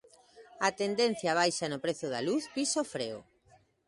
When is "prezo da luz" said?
1.83-2.43